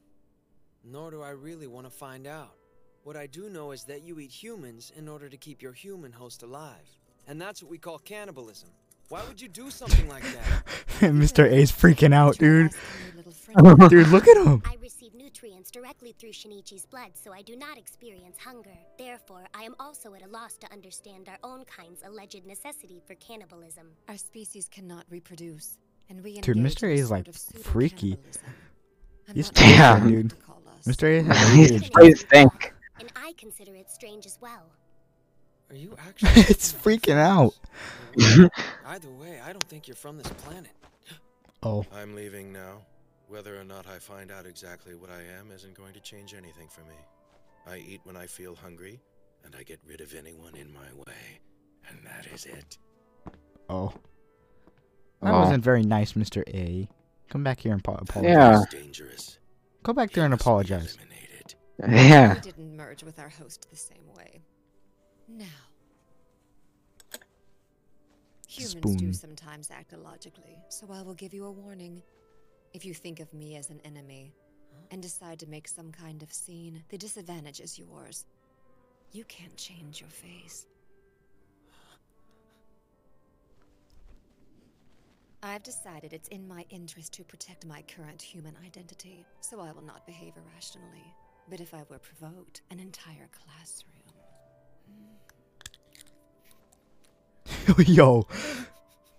Nor 0.84 1.12
do 1.12 1.22
I 1.22 1.30
really 1.30 1.68
want 1.68 1.86
to 1.86 1.90
find 1.90 2.26
out. 2.26 2.56
What 3.04 3.16
I 3.16 3.26
do 3.28 3.48
know 3.48 3.70
is 3.70 3.84
that 3.84 4.02
you 4.02 4.18
eat 4.18 4.32
humans 4.32 4.92
in 4.96 5.08
order 5.08 5.28
to 5.28 5.36
keep 5.36 5.62
your 5.62 5.72
human 5.72 6.10
host 6.12 6.42
alive. 6.42 6.88
And 7.28 7.40
that's 7.40 7.62
what 7.62 7.70
we 7.70 7.78
call 7.78 7.98
cannibalism. 7.98 8.70
Why 9.08 9.22
would 9.28 9.40
you 9.40 9.48
do 9.48 9.70
something 9.70 10.08
like 10.08 10.22
that? 10.24 10.64
Mr. 11.00 11.50
A's 11.50 11.70
freaking 11.70 12.12
out, 12.12 12.38
dude. 12.38 12.72
Little 13.16 13.32
friend. 13.32 13.56
Dude, 13.90 14.08
look 14.08 14.26
at 14.26 14.36
him. 14.36 14.62
I 14.66 14.76
receive 14.82 15.14
nutrients 15.14 15.70
directly 15.70 16.12
through 16.18 16.30
Shinichi's 16.32 16.84
blood, 16.86 17.10
so 17.14 17.32
I 17.32 17.42
do 17.42 17.54
not 17.56 17.78
experience 17.78 18.36
hunger. 18.38 18.76
Therefore, 18.98 19.46
I 19.54 19.62
am 19.62 19.74
also 19.78 20.14
at 20.14 20.24
a 20.24 20.28
loss 20.28 20.56
to 20.58 20.72
understand 20.72 21.28
our 21.28 21.38
own 21.44 21.64
kind's 21.66 22.02
alleged 22.04 22.44
necessity 22.46 23.00
for 23.06 23.14
cannibalism. 23.14 23.86
Our 24.08 24.16
species 24.16 24.68
cannot 24.68 25.04
reproduce, 25.08 25.78
and 26.10 26.22
we 26.24 26.40
Dude, 26.40 26.56
Mr. 26.56 26.84
in 26.84 26.88
A 26.90 26.92
a 26.92 26.94
is, 26.94 27.08
sort 27.08 27.10
like, 27.20 27.28
of 27.28 27.36
freaky. 27.36 28.16
pseudo-cannibalism. 28.16 28.42
I'm 29.28 29.34
He's 29.36 29.52
not 29.52 29.58
sure 29.58 29.68
Yeah. 29.70 30.00
dude. 30.00 30.30
to 30.30 30.36
call 30.36 30.62
us. 30.76 30.84
Mr. 30.86 31.20
A 31.20 31.22
has 31.22 31.70
He's 31.70 31.90
please 31.90 32.22
think. 32.24 32.74
And 32.98 33.10
I 33.16 33.32
consider 33.38 33.74
it 33.76 33.90
strange 33.90 34.26
as 34.26 34.38
well. 34.40 34.66
Are 35.70 35.74
you 35.76 35.96
actually? 35.98 36.30
it's 36.48 36.72
freaking 36.72 37.16
out. 37.18 37.54
Either 39.46 39.48
way, 39.48 39.50
I 39.50 39.52
don't 39.52 39.64
think 39.68 39.88
you're 39.88 39.96
from 39.96 40.18
this 40.18 40.28
planet. 40.28 40.72
Oh. 41.62 41.84
I'm 41.92 42.14
leaving 42.14 42.52
now. 42.52 42.82
Whether 43.28 43.58
or 43.58 43.64
not 43.64 43.86
I 43.88 43.98
find 43.98 44.30
out 44.30 44.46
exactly 44.46 44.94
what 44.94 45.10
I 45.10 45.22
am 45.40 45.50
isn't 45.50 45.74
going 45.74 45.94
to 45.94 46.00
change 46.00 46.34
anything 46.34 46.68
for 46.68 46.82
me. 46.82 46.94
I 47.66 47.78
eat 47.78 48.00
when 48.04 48.14
I 48.16 48.26
feel 48.26 48.54
hungry, 48.54 49.00
and 49.42 49.56
I 49.58 49.62
get 49.62 49.80
rid 49.88 50.00
of 50.02 50.14
anyone 50.14 50.54
in 50.54 50.72
my 50.72 50.86
way. 50.94 51.40
And 51.88 51.98
that 52.04 52.26
is 52.32 52.44
it. 52.44 52.76
Oh. 53.70 53.92
That 55.22 55.32
Oh. 55.34 55.40
wasn't 55.40 55.64
very 55.64 55.82
nice, 55.82 56.12
Mr. 56.12 56.42
A. 56.54 56.86
Come 57.30 57.42
back 57.42 57.58
here 57.60 57.72
and 57.72 57.82
po- 57.82 57.94
apologize. 57.94 58.36
Yeah. 58.72 58.78
Dangerous. 58.80 59.38
Go 59.82 59.92
back 59.94 60.12
there 60.12 60.24
and 60.26 60.32
He 60.32 60.36
must 60.36 60.44
be 60.44 60.48
apologize. 60.50 60.98
Yeah. 61.88 62.34
We 62.34 62.40
didn't 62.40 62.76
merge 62.76 63.02
with 63.02 63.18
our 63.18 63.30
host 63.30 63.66
the 63.70 63.76
same 63.76 64.06
way. 64.14 64.40
Now. 65.26 65.44
Humans 68.56 68.72
Spoon. 68.72 68.96
do 68.96 69.12
sometimes 69.12 69.70
act 69.70 69.92
illogically, 69.92 70.58
so 70.68 70.88
I 70.90 71.02
will 71.02 71.14
give 71.14 71.34
you 71.34 71.44
a 71.44 71.50
warning. 71.50 72.02
If 72.72 72.84
you 72.84 72.94
think 72.94 73.20
of 73.20 73.32
me 73.32 73.56
as 73.56 73.70
an 73.70 73.80
enemy 73.84 74.32
and 74.90 75.02
decide 75.02 75.38
to 75.40 75.46
make 75.46 75.68
some 75.68 75.92
kind 75.92 76.22
of 76.22 76.32
scene, 76.32 76.82
the 76.88 76.98
disadvantage 76.98 77.60
is 77.60 77.78
yours. 77.78 78.24
You 79.12 79.24
can't 79.24 79.56
change 79.56 80.00
your 80.00 80.10
face. 80.10 80.66
I've 85.42 85.62
decided 85.62 86.12
it's 86.12 86.28
in 86.28 86.48
my 86.48 86.64
interest 86.70 87.12
to 87.14 87.24
protect 87.24 87.66
my 87.66 87.82
current 87.82 88.20
human 88.20 88.56
identity, 88.64 89.24
so 89.40 89.60
I 89.60 89.70
will 89.72 89.84
not 89.84 90.06
behave 90.06 90.34
irrationally. 90.36 91.14
But 91.48 91.60
if 91.60 91.72
I 91.72 91.84
were 91.88 91.98
provoked, 91.98 92.62
an 92.70 92.80
entire 92.80 93.28
classroom. 93.30 93.95
Yo. 97.86 98.26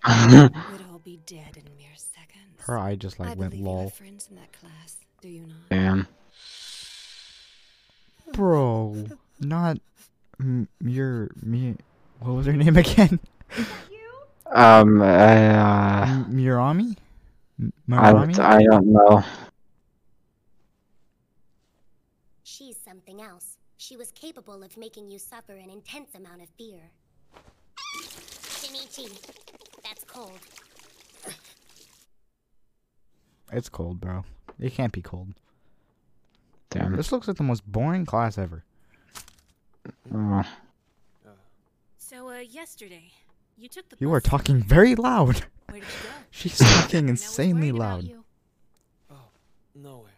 would 0.08 0.82
all 0.92 1.02
be 1.04 1.20
dead 1.26 1.58
in 1.58 1.64
mere 1.78 1.96
seconds. 1.96 2.62
Her 2.66 2.78
eye 2.78 2.96
just 2.96 3.20
I 3.20 3.26
like 3.30 3.38
went 3.38 3.52
believe 3.52 3.66
you 3.66 3.70
lol. 3.72 3.84
have 3.84 3.94
friends 3.94 4.28
in 4.30 4.36
that 4.38 4.52
class, 4.54 4.98
do 5.22 5.28
you 5.30 5.42
not? 5.42 5.70
Damn. 5.70 6.08
Bro. 8.34 9.06
Not. 9.40 9.80
M- 10.40 10.68
your. 10.84 11.30
Me. 11.42 11.76
What 12.20 12.34
was 12.36 12.46
her 12.46 12.54
name 12.54 12.78
again? 12.86 13.20
Um. 14.52 15.02
Uh, 15.02 15.06
M- 15.06 16.26
Murami? 16.32 16.96
M- 17.60 17.74
I, 17.92 18.14
Murami? 18.14 18.40
I 18.40 18.64
don't 18.64 18.88
know. 18.88 19.24
She's 22.44 22.78
something 22.78 23.22
else. 23.22 23.58
She 23.78 23.96
was 23.98 24.12
capable 24.12 24.64
of 24.64 24.76
making 24.78 25.12
you 25.12 25.20
suffer 25.20 25.54
an 25.54 25.70
intense 25.70 26.16
amount 26.16 26.42
of 26.42 26.50
fear. 26.58 26.80
Shinichi, 28.68 29.10
that's 29.84 30.04
cold. 30.04 30.32
It's 33.52 33.70
cold, 33.70 34.02
bro. 34.02 34.26
It 34.60 34.74
can't 34.74 34.92
be 34.92 35.02
cold. 35.02 35.30
Damn. 36.70 36.96
This 36.98 37.12
looks 37.12 37.28
like 37.28 37.38
the 37.38 37.44
most 37.44 37.66
boring 37.66 38.06
class 38.06 38.38
ever. 38.38 38.64
Oh. 40.14 40.44
So, 41.98 42.30
uh, 42.30 42.40
yesterday, 42.40 43.12
you 43.58 43.70
took 43.70 43.88
the 43.88 43.96
You 44.00 44.12
are 44.14 44.20
talking 44.22 44.62
very 44.62 44.96
loud. 44.96 45.46
Where 45.70 45.80
did 45.80 45.84
you 45.84 46.10
go? 46.10 46.10
She's 46.32 46.58
talking 46.58 47.08
insanely 47.08 47.72
loud. 47.72 48.12
Oh, 49.10 49.16
nowhere. 49.76 50.12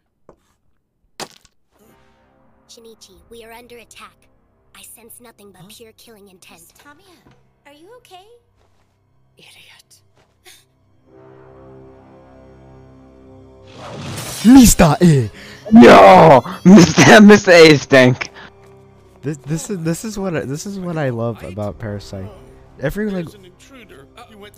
Shinichi, 2.67 3.15
we 3.29 3.43
are 3.43 3.51
under 3.51 3.77
attack. 3.77 4.27
I 4.75 4.81
sense 4.81 5.19
nothing 5.19 5.51
but 5.51 5.61
Huh? 5.61 5.67
pure 5.69 5.91
killing 5.93 6.29
intent. 6.29 6.61
Tamiya, 6.75 7.05
you 7.79 7.95
okay? 7.97 8.27
Idiot. 9.37 10.01
Mr. 14.43 14.95
A. 15.01 15.31
Yo, 15.71 16.41
Mr. 16.63 17.19
Mr. 17.19 17.49
A 17.49 17.77
stink. 17.77 18.31
This 19.21 19.37
this 19.37 19.69
is 19.69 19.79
this 19.79 20.05
is 20.05 20.17
what 20.17 20.35
I, 20.35 20.41
this 20.41 20.65
is 20.65 20.79
what 20.79 20.97
I 20.97 21.09
love 21.09 21.43
about 21.43 21.79
Parasyte. 21.79 22.29
Every 22.79 23.09
like 23.11 23.27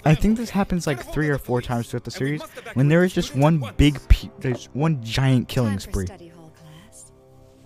I 0.06 0.16
think 0.16 0.38
this 0.38 0.50
happens 0.50 0.88
like 0.88 1.04
three 1.12 1.30
or 1.30 1.38
four 1.38 1.62
times 1.62 1.90
throughout 1.90 2.06
the 2.06 2.12
series 2.12 2.42
when 2.74 2.88
there 2.88 3.04
is 3.04 3.14
just 3.14 3.36
one 3.36 3.64
big 3.78 4.00
pe- 4.08 4.30
there's 4.40 4.66
one 4.74 5.04
giant 5.04 5.48
killing 5.48 5.80
spree. 5.80 6.06
study 6.08 6.30
hall 6.30 6.54
class. 6.56 7.12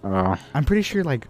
Oh. 0.04 0.36
I'm 0.54 0.64
pretty 0.66 0.82
sure 0.82 1.04
like 1.04 1.28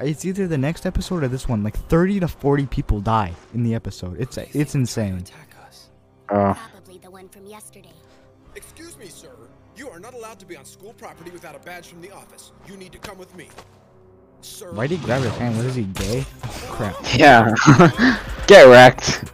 Uh, 0.00 0.04
it's 0.04 0.24
either 0.24 0.46
the 0.46 0.58
next 0.58 0.86
episode 0.86 1.22
or 1.22 1.28
this 1.28 1.48
one. 1.48 1.62
Like 1.62 1.76
30 1.88 2.20
to 2.20 2.28
40 2.28 2.66
people 2.66 3.00
die 3.00 3.32
in 3.54 3.62
the 3.62 3.74
episode. 3.74 4.20
It's 4.20 4.36
it's 4.38 4.74
insane. 4.74 5.16
Attack 5.18 5.54
us. 5.66 5.90
Oh. 6.30 6.58
Probably 6.72 6.98
the 6.98 7.10
one 7.10 7.28
from 7.28 7.46
yesterday. 7.46 7.92
Excuse 8.54 8.96
me, 8.98 9.06
sir. 9.06 9.30
You 9.76 9.88
are 9.88 9.98
not 10.00 10.14
allowed 10.14 10.38
to 10.40 10.46
be 10.46 10.56
on 10.56 10.64
school 10.64 10.92
property 10.94 11.30
without 11.30 11.56
a 11.56 11.58
badge 11.60 11.86
from 11.88 12.02
the 12.02 12.10
office. 12.12 12.52
You 12.66 12.76
need 12.76 12.92
to 12.92 12.98
come 12.98 13.18
with 13.18 13.34
me. 13.36 13.48
Sir. 14.42 14.72
Why'd 14.72 14.90
he 14.90 14.96
grab 14.98 15.22
his 15.22 15.32
hand? 15.36 15.56
What 15.56 15.66
is 15.66 15.74
he 15.76 15.84
gay? 15.84 16.26
Oh, 16.44 16.66
crap. 16.70 16.96
Yeah. 17.16 17.54
Get 18.46 18.64
wrecked. 18.64 19.24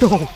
Yo. 0.00 0.28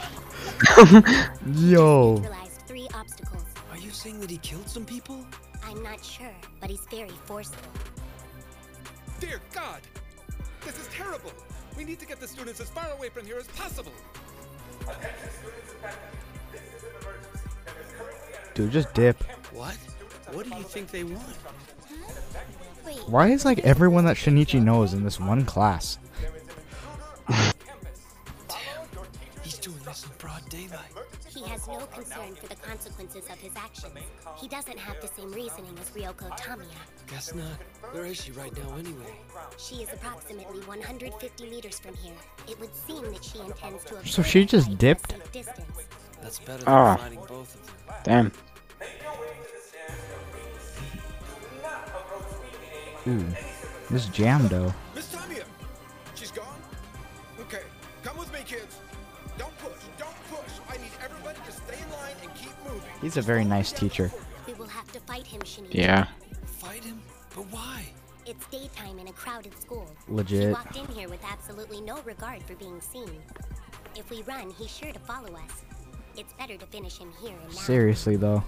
Yo. 1.54 2.14
Neutralized 2.16 2.62
three 2.66 2.88
obstacles. 2.94 3.44
Are 3.70 3.78
you 3.78 3.90
saying 3.90 4.18
that 4.20 4.30
he 4.30 4.38
killed 4.38 4.68
some 4.68 4.84
people? 4.84 5.24
I'm 5.72 5.82
not 5.82 6.04
sure, 6.04 6.34
but 6.60 6.68
he's 6.68 6.84
very 6.90 7.08
forceful. 7.24 7.72
Dear 9.20 9.40
God! 9.54 9.80
This 10.66 10.78
is 10.78 10.86
terrible! 10.88 11.32
We 11.78 11.84
need 11.84 11.98
to 12.00 12.06
get 12.06 12.20
the 12.20 12.28
students 12.28 12.60
as 12.60 12.68
far 12.68 12.90
away 12.90 13.08
from 13.08 13.24
here 13.24 13.38
as 13.38 13.46
possible! 13.48 13.92
attention 14.82 15.30
students 15.40 15.74
attention 15.80 15.98
Dude, 18.54 18.70
just 18.70 18.92
dip. 18.92 19.22
What? 19.54 19.78
What 20.32 20.44
do 20.44 20.54
you 20.58 20.62
think 20.62 20.90
they 20.90 21.04
want? 21.04 21.38
Wait, 22.84 22.96
Why 23.08 23.28
is 23.28 23.46
like 23.46 23.60
everyone 23.60 24.04
that 24.04 24.18
Shinichi 24.18 24.62
knows 24.62 24.92
in 24.92 25.04
this 25.04 25.18
one 25.18 25.46
class? 25.46 25.98
He's 29.42 29.58
doing 29.58 29.78
this 29.86 30.04
in 30.04 30.10
broad 30.18 30.46
daylight. 30.50 30.92
He 31.42 31.50
has 31.50 31.66
no 31.66 31.78
concern 31.86 32.34
for 32.34 32.46
the 32.46 32.54
consequences 32.56 33.24
of 33.28 33.38
his 33.38 33.52
actions. 33.56 33.94
He 34.40 34.48
doesn't 34.48 34.78
have 34.78 35.00
the 35.00 35.08
same 35.08 35.32
reasoning 35.32 35.76
as 35.80 35.90
Ryoko 35.90 36.30
Tamiya. 36.36 36.68
Guess 37.08 37.34
not. 37.34 37.44
Where 37.92 38.04
is 38.04 38.22
she 38.22 38.32
right 38.32 38.56
now 38.56 38.76
anyway? 38.76 39.14
She 39.58 39.76
is 39.76 39.88
approximately 39.92 40.60
150 40.60 41.50
meters 41.50 41.78
from 41.80 41.94
here. 41.96 42.14
It 42.48 42.58
would 42.60 42.74
seem 42.74 43.02
that 43.12 43.24
she 43.24 43.40
intends 43.40 43.84
to 43.84 44.06
So 44.06 44.22
she 44.22 44.44
just 44.44 44.66
fight 44.68 44.72
at 44.72 44.74
a 44.74 44.78
dipped? 44.78 45.32
Distance. 45.32 45.86
That's 46.22 46.38
better 46.38 46.64
than 46.64 46.68
Ah. 46.68 46.96
fighting 46.96 47.18
both 47.26 47.54
of 47.54 47.66
them. 47.66 47.74
Damn. 48.04 48.32
Ooh, 53.08 53.26
this 53.90 54.06
jam 54.06 54.46
though. 54.46 54.72
Miss 54.94 55.10
Tamiya! 55.10 55.44
She's 56.14 56.30
gone? 56.30 56.46
Okay, 57.40 57.62
come 58.04 58.16
with 58.16 58.32
me, 58.32 58.38
kids. 58.46 58.76
Don't 59.42 59.58
push, 59.58 59.82
don't 59.98 60.14
push. 60.30 60.52
I 60.70 60.76
need 60.76 60.92
everybody 61.04 61.38
to 61.46 61.52
stay 61.52 61.82
in 61.82 61.90
line 61.90 62.14
and 62.22 62.32
keep 62.36 62.52
moving. 62.64 62.82
He's 63.00 63.16
a 63.16 63.22
very 63.22 63.44
nice 63.44 63.72
teacher. 63.72 64.08
We 64.46 64.52
will 64.54 64.68
have 64.68 64.90
to 64.92 65.00
fight 65.00 65.26
him, 65.26 65.40
Shinichi. 65.40 65.74
Yeah. 65.74 66.06
Fight 66.46 66.84
him? 66.84 67.02
But 67.34 67.50
why? 67.50 67.82
It's 68.24 68.46
daytime 68.46 69.00
in 69.00 69.08
a 69.08 69.12
crowded 69.12 69.60
school. 69.60 69.90
Legit. 70.06 70.42
He 70.42 70.52
walked 70.52 70.76
in 70.76 70.86
here 70.94 71.08
with 71.08 71.18
absolutely 71.28 71.80
no 71.80 72.00
regard 72.02 72.44
for 72.44 72.54
being 72.54 72.80
seen. 72.80 73.10
If 73.96 74.10
we 74.10 74.22
run, 74.22 74.50
he's 74.50 74.70
sure 74.70 74.92
to 74.92 74.98
follow 75.00 75.34
us. 75.34 75.64
It's 76.16 76.32
better 76.34 76.56
to 76.56 76.66
finish 76.66 76.98
him 76.98 77.12
here 77.20 77.34
and 77.42 77.52
now. 77.52 77.60
Seriously 77.60 78.14
though. 78.14 78.44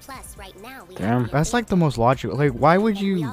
Plus, 0.00 0.38
right 0.38 0.58
now 0.62 0.86
we 0.88 0.94
Damn. 0.94 1.26
That's 1.26 1.52
like 1.52 1.66
the 1.66 1.76
most 1.76 1.98
logical. 1.98 2.38
Like, 2.38 2.52
why 2.52 2.78
would 2.78 2.98
you? 2.98 3.30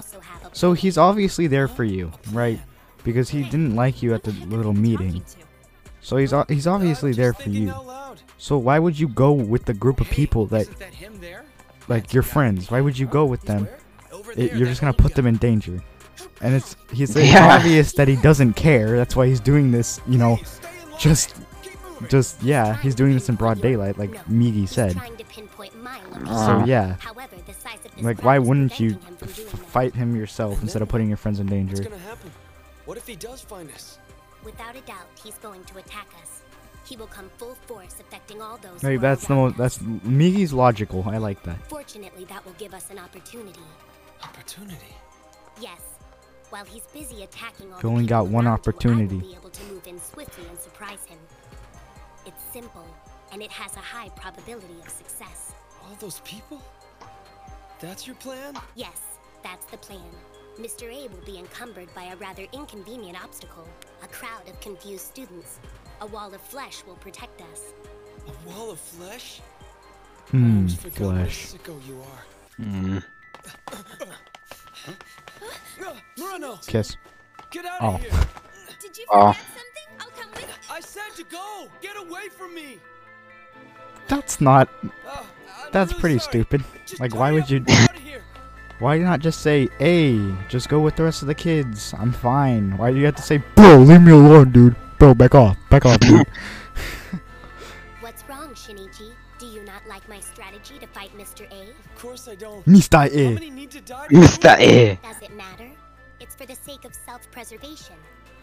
So 0.51 0.73
he's 0.73 0.97
obviously 0.97 1.47
there 1.47 1.69
for 1.69 1.85
you, 1.85 2.11
right? 2.33 2.59
Because 3.05 3.29
he 3.29 3.43
didn't 3.43 3.77
like 3.77 4.03
you 4.03 4.13
at 4.13 4.23
the 4.23 4.33
little 4.47 4.73
meeting. 4.73 5.23
So 6.01 6.17
he's 6.17 6.33
o- 6.33 6.45
he's 6.47 6.67
obviously 6.67 7.11
there 7.13 7.33
for 7.33 7.49
you. 7.49 7.73
So 8.37 8.57
why 8.57 8.79
would 8.79 8.97
you 8.99 9.07
go 9.07 9.31
with 9.33 9.65
the 9.65 9.73
group 9.73 9.99
of 10.01 10.09
people 10.09 10.45
that, 10.47 10.67
like 11.87 12.13
your 12.13 12.23
friends? 12.23 12.71
Why 12.71 12.81
would 12.81 12.97
you 12.97 13.05
go 13.07 13.25
with 13.25 13.41
them? 13.43 13.67
It, 14.35 14.53
you're 14.53 14.67
just 14.67 14.79
gonna 14.81 14.93
put 14.93 15.15
them 15.15 15.27
in 15.27 15.37
danger. 15.37 15.81
And 16.41 16.55
it's 16.55 16.75
he's 16.93 17.15
it's 17.15 17.29
Yeah. 17.33 17.55
obvious 17.57 17.93
that 17.93 18.07
he 18.07 18.15
doesn't 18.15 18.53
care. 18.53 18.95
That's 18.95 19.15
why 19.15 19.27
he's 19.27 19.39
doing 19.41 19.71
this. 19.71 19.99
You 20.07 20.17
know, 20.17 20.37
just 20.97 21.35
just 22.07 22.41
yeah, 22.41 22.77
he's 22.77 22.95
doing 22.95 23.13
this 23.13 23.27
in 23.27 23.35
broad 23.35 23.61
daylight, 23.61 23.97
like 23.97 24.11
Migi 24.25 24.67
said. 24.67 24.93
trying 24.93 25.17
to 25.17 25.25
pinpoint 25.25 25.75
my 25.83 25.99
location. 26.05 26.25
So 26.27 26.31
ah. 26.33 26.65
yeah. 26.65 26.95
However, 26.99 27.35
the 27.45 27.53
size 27.53 27.79
of 27.83 27.93
this 27.95 28.03
Like, 28.05 28.23
why 28.23 28.39
wouldn't 28.39 28.79
you 28.79 28.95
preventing 28.95 29.27
him 29.27 29.47
from 29.49 29.59
f- 29.59 29.65
fight 29.67 29.95
him 29.95 30.15
yourself 30.15 30.61
instead 30.61 30.81
of 30.81 30.87
putting 30.87 31.09
your 31.09 31.17
friends 31.17 31.39
in 31.41 31.47
danger? 31.47 31.75
What's 31.75 31.87
gonna 31.89 32.01
happen? 32.03 32.31
What 32.85 32.97
if 32.97 33.05
he 33.05 33.15
does 33.17 33.41
find 33.41 33.69
us? 33.71 33.97
Without 34.43 34.75
a 34.75 34.81
doubt, 34.81 35.07
he's 35.23 35.35
going 35.39 35.63
to 35.65 35.77
attack 35.77 36.07
us. 36.21 36.41
He 36.85 36.95
will 36.95 37.07
come 37.07 37.29
full 37.37 37.55
force, 37.67 37.95
affecting 37.99 38.41
all 38.41 38.57
those. 38.57 38.83
Like 38.83 39.01
that's 39.01 39.27
the 39.27 39.35
most. 39.35 39.57
That's 39.57 39.77
Migi's 39.79 40.53
logical. 40.53 41.03
I 41.07 41.17
like 41.17 41.43
that. 41.43 41.57
Fortunately, 41.69 42.25
that 42.25 42.43
will 42.45 42.53
give 42.53 42.73
us 42.73 42.89
an 42.89 42.97
opportunity. 42.97 43.59
Opportunity? 44.23 44.95
Yes. 45.61 45.81
While 46.49 46.65
he's 46.65 46.87
busy 46.87 47.23
attacking 47.23 47.71
all 47.71 47.79
You 47.83 47.89
only 47.89 48.03
people 48.05 48.23
got 48.23 48.27
one 48.27 48.45
around 48.45 48.45
you, 48.45 48.49
I 48.49 48.53
opportunity. 48.53 49.15
will 49.17 49.21
be 49.21 49.35
able 49.35 49.49
to 49.51 49.63
move 49.65 49.85
in 49.85 49.99
swiftly 49.99 50.45
and 50.49 50.57
surprise 50.57 51.05
him. 51.05 51.19
It's 52.25 52.43
simple, 52.51 52.87
and 53.31 53.41
it 53.43 53.51
has 53.51 53.75
a 53.75 53.79
high 53.79 54.09
probability 54.09 54.79
of 54.81 54.89
success. 54.89 55.53
All 55.83 55.95
those 55.99 56.21
people? 56.21 56.61
That's 57.79 58.07
your 58.07 58.15
plan? 58.15 58.55
Yes, 58.75 58.99
that's 59.43 59.65
the 59.67 59.77
plan. 59.77 59.99
Mr. 60.59 60.91
A 60.91 61.07
will 61.07 61.23
be 61.25 61.37
encumbered 61.37 61.87
by 61.95 62.05
a 62.05 62.15
rather 62.17 62.45
inconvenient 62.51 63.21
obstacle. 63.23 63.67
A 64.03 64.07
crowd 64.07 64.47
of 64.49 64.59
confused 64.59 65.05
students. 65.05 65.59
A 66.01 66.07
wall 66.07 66.33
of 66.33 66.41
flesh 66.41 66.83
will 66.85 66.95
protect 66.95 67.41
us. 67.53 67.73
A 68.27 68.49
wall 68.49 68.71
of 68.71 68.79
flesh? 68.79 69.41
Hmm. 70.31 70.57
Almost 70.57 70.81
forgot 70.81 70.99
what 71.01 71.15
a 71.15 71.19
Flesh. 71.19 71.47
sicko 71.53 71.87
you 71.87 72.01
are. 72.01 72.25
Mm. 72.61 73.03
Uh, 75.81 75.93
Murano! 76.17 76.59
Kiss. 76.67 76.97
Get 77.51 77.65
out 77.65 77.81
Oh. 77.81 77.95
of 77.95 78.01
here! 78.01 78.11
Did 78.81 78.97
you 78.97 79.05
Oh. 79.09 79.31
forget 79.33 79.45
something? 79.55 79.89
I'll 79.99 80.11
come 80.23 80.31
with 80.31 80.49
I 80.69 80.79
said 80.81 81.11
to 81.15 81.23
go! 81.23 81.67
Get 81.81 81.95
away 81.97 82.29
from 82.29 82.53
me! 82.53 82.79
That's 84.07 84.41
not. 84.41 84.67
Uh, 85.07 85.23
That's 85.71 85.91
really 85.93 86.01
pretty 86.01 86.19
sorry. 86.19 86.31
stupid. 86.31 86.63
Just 86.85 86.99
Like, 87.01 87.15
why 87.15 87.31
would 87.31 87.43
up 87.43 87.49
you? 87.49 87.65
Why 88.79 88.95
do 88.95 89.01
you 89.01 89.05
not 89.05 89.19
just 89.19 89.41
say, 89.41 89.67
"Hey, 89.77 90.17
just 90.47 90.69
go 90.69 90.79
with 90.79 90.95
the 90.95 91.03
rest 91.03 91.21
of 91.21 91.27
the 91.27 91.35
kids. 91.35 91.93
I'm 91.99 92.13
fine." 92.13 92.77
Why 92.77 92.91
do 92.91 92.97
you 92.97 93.05
have 93.05 93.15
to 93.17 93.21
say, 93.21 93.43
"Bro, 93.55 93.79
leave 93.79 94.01
me 94.01 94.13
alone, 94.13 94.51
dude"? 94.51 94.75
Bro, 94.97 95.15
back 95.15 95.35
off, 95.35 95.57
back 95.69 95.85
off, 95.85 95.99
dude. 95.99 96.25
What's 97.99 98.23
wrong, 98.27 98.53
Shinichi? 98.53 99.11
Do 99.37 99.45
you 99.45 99.63
not 99.63 99.85
like 99.87 100.07
my 100.07 100.19
strategy 100.19 100.79
to 100.79 100.87
fight 100.87 101.11
Mr. 101.17 101.49
A? 101.51 101.69
Of 101.69 101.95
course 101.95 102.27
I 102.27 102.35
don't. 102.35 102.65
Mr. 102.65 103.09
A. 103.09 103.33
many 103.33 103.49
need 103.49 103.71
to 103.71 103.81
die 103.81 104.07
Mr. 104.09 104.57
A. 104.59 104.99
Does 105.03 105.21
it 105.21 105.35
matter? 105.35 105.69
It's 106.19 106.35
for 106.35 106.45
the 106.45 106.55
sake 106.55 106.83
of 106.83 106.93
self-preservation. 106.93 107.95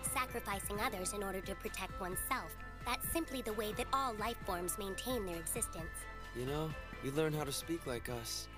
Sacrificing 0.03 0.81
others 0.81 1.13
in 1.13 1.23
order 1.23 1.41
to 1.41 1.55
protect 1.57 1.99
oneself. 2.01 2.57
That's 2.87 3.07
simply 3.13 3.43
the 3.43 3.53
way 3.55 3.73
that 3.77 3.87
all 3.93 4.15
life 4.15 4.37
forms 4.47 4.79
maintain 4.79 5.27
their 5.27 5.37
existence. 5.37 5.93
You 6.35 6.47
know, 6.47 6.71
you 7.05 7.11
learn 7.11 7.35
how 7.35 7.45
to 7.45 7.53
speak 7.53 7.87
like 7.87 8.09
us. 8.09 8.49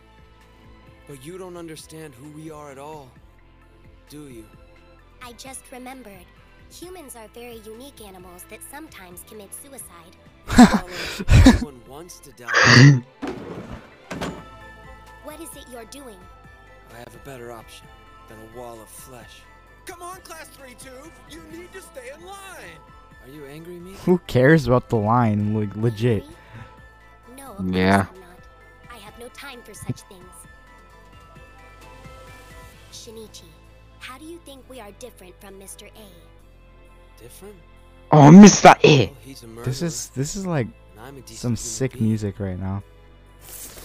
But 1.08 1.24
you 1.24 1.38
don't 1.38 1.56
understand 1.56 2.14
who 2.14 2.28
we 2.30 2.50
are 2.50 2.70
at 2.70 2.78
all. 2.78 3.08
Do 4.10 4.28
you? 4.28 4.44
I 5.22 5.32
just 5.32 5.62
remembered. 5.72 6.26
Humans 6.70 7.16
are 7.16 7.26
very 7.28 7.60
unique 7.64 8.00
animals 8.06 8.44
that 8.50 8.60
sometimes 8.70 9.24
commit 9.26 9.48
suicide. 9.54 10.16
Well, 10.56 10.86
if 10.86 11.46
Everyone 11.46 11.80
wants 11.88 12.20
to 12.20 12.30
die. 12.32 13.02
What 15.24 15.40
is 15.40 15.48
it 15.56 15.64
you're 15.72 15.84
doing? 15.86 16.16
I 16.94 16.98
have 16.98 17.14
a 17.14 17.24
better 17.24 17.52
option 17.52 17.86
than 18.28 18.38
a 18.38 18.58
wall 18.58 18.80
of 18.80 18.88
flesh. 18.88 19.40
Come 19.86 20.02
on, 20.02 20.20
Class 20.20 20.50
3-2. 20.58 20.88
You 21.30 21.42
need 21.50 21.72
to 21.72 21.80
stay 21.80 22.10
in 22.14 22.24
line. 22.26 22.78
Are 23.24 23.30
you 23.30 23.44
angry, 23.46 23.78
me? 23.78 23.94
Who 24.04 24.18
cares 24.26 24.66
about 24.66 24.88
the 24.90 24.96
line? 24.96 25.54
Like 25.54 25.74
legit. 25.76 26.24
No, 27.36 27.52
of 27.54 27.74
Yeah. 27.74 28.04
course 28.04 28.16
I'm 28.16 28.20
not. 28.20 28.94
I 28.94 28.98
have 28.98 29.18
no 29.18 29.28
time 29.28 29.60
for 29.62 29.72
such 29.74 30.00
things. 30.02 30.24
Shinichi, 33.08 33.42
how 34.00 34.18
do 34.18 34.24
you 34.26 34.38
think 34.44 34.62
we 34.68 34.80
are 34.80 34.90
different 34.98 35.34
from 35.40 35.54
Mr. 35.58 35.84
A? 35.86 37.20
Different? 37.22 37.54
Oh, 38.12 38.30
Mr. 38.30 38.74
A. 38.84 39.06
Well, 39.06 39.16
he's 39.24 39.42
a 39.42 39.46
murderer. 39.46 39.64
This 39.64 39.82
is 39.82 40.08
this 40.10 40.36
is 40.36 40.46
like 40.46 40.66
and 40.66 41.00
I'm 41.00 41.16
a 41.16 41.20
decent 41.20 41.38
some 41.38 41.56
sick 41.56 41.92
being. 41.94 42.04
music 42.04 42.38
right 42.38 42.58
now. 42.58 42.82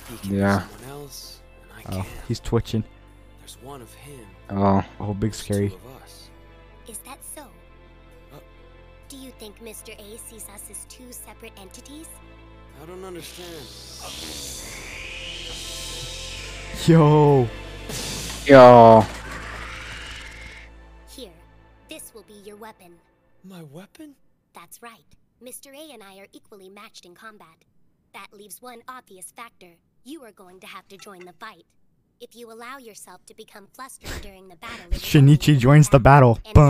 He 0.10 0.18
can 0.18 0.30
be 0.32 0.38
Yeah. 0.38 0.66
else, 0.90 1.40
Oh, 1.88 1.92
can't. 1.92 2.08
he's 2.28 2.40
twitching. 2.40 2.84
There's 3.40 3.58
one 3.62 3.82
of 3.82 3.94
him. 3.94 4.26
Oh. 4.50 4.84
Oh, 5.00 5.14
big 5.14 5.34
scary. 5.34 5.70
Two. 5.70 5.80
Is 6.92 6.98
that 7.00 7.20
so? 7.36 7.44
Uh. 8.34 8.40
Do 9.10 9.16
you 9.18 9.32
think 9.40 9.60
Mr. 9.64 9.98
A 9.98 10.18
sees 10.18 10.48
us 10.50 10.70
as 10.70 10.86
two 10.90 11.12
separate 11.12 11.54
entities? 11.58 12.08
I 12.82 12.86
don't 12.86 13.04
understand. 13.06 13.68
Yo. 16.88 17.48
Yo. 18.46 19.06
Here, 21.10 21.32
this 21.90 22.14
will 22.14 22.24
be 22.24 22.34
your 22.44 22.58
weapon. 22.58 22.96
My 23.46 23.64
weapon? 23.64 24.16
That's 24.54 24.82
right. 24.82 24.92
Mr. 25.42 25.74
A 25.74 25.94
and 25.94 26.04
I 26.04 26.18
are 26.18 26.28
equally 26.34 26.68
matched 26.68 27.06
in 27.06 27.16
combat. 27.16 27.56
That 28.14 28.28
leaves 28.34 28.62
one 28.62 28.82
obvious 28.90 29.32
factor. 29.34 29.78
You 30.04 30.24
are 30.26 30.34
going 30.34 30.60
to 30.60 30.68
have 30.68 30.86
to 30.90 30.98
join 30.98 31.24
the 31.24 31.32
fight. 31.40 31.64
If 32.20 32.36
you 32.36 32.52
allow 32.52 32.80
yourself 32.80 33.26
to 33.28 33.34
become 33.34 33.68
flustered 33.74 34.22
during 34.22 34.50
the 34.50 34.58
battle, 34.58 34.92
Shinichi 34.92 35.58
joins 35.58 35.88
the 35.88 36.00
battle. 36.00 36.38
and 36.46 36.58
it 36.58 36.64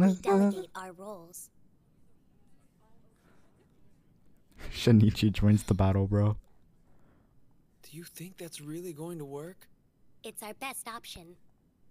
we 0.00 0.14
delegate 0.22 0.70
our 0.74 0.92
roles. 0.92 1.50
Shinichi 4.76 5.32
joins 5.32 5.62
the 5.64 5.74
battle, 5.74 6.06
bro. 6.06 6.36
Do 7.82 7.96
you 7.96 8.04
think 8.04 8.36
that's 8.36 8.60
really 8.60 8.92
going 8.92 9.18
to 9.18 9.24
work? 9.24 9.68
It's 10.22 10.42
our 10.42 10.54
best 10.54 10.86
option. 10.88 11.36